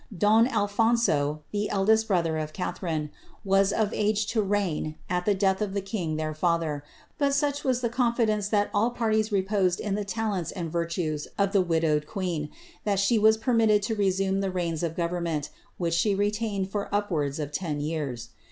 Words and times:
Don 0.17 0.47
Alphonso, 0.47 1.43
the 1.51 1.69
eldest 1.69 2.07
brother 2.07 2.39
of 2.39 2.53
Catharine, 2.53 3.11
was 3.45 3.71
of 3.71 3.93
age 3.93 4.25
to 4.33 4.41
reign 4.41 4.95
at 5.11 5.27
the 5.27 5.35
death 5.35 5.61
of 5.61 5.75
the 5.75 5.79
king 5.81 6.15
their 6.15 6.33
father, 6.33 6.83
but 7.19 7.35
such 7.35 7.63
was 7.63 7.81
the 7.81 7.87
confidence 7.87 8.47
that 8.47 8.71
all 8.73 8.89
parties 8.89 9.31
reposed 9.31 9.79
in 9.79 9.93
the 9.93 10.03
talents 10.03 10.49
and 10.51 10.71
virtues 10.71 11.27
of 11.37 11.51
the 11.51 11.61
widowed 11.61 12.07
queen, 12.07 12.49
that 12.83 12.97
she 12.97 13.19
was 13.19 13.37
pennitted 13.37 13.83
to 13.83 14.01
assume 14.03 14.41
tlie 14.41 14.51
reins 14.51 14.81
of 14.81 14.97
government, 14.97 15.51
which 15.77 15.93
she 15.93 16.15
retained 16.15 16.71
for 16.71 16.89
upwards 16.91 17.37
of 17.37 17.51
ten 17.51 17.79
years. 17.79 18.29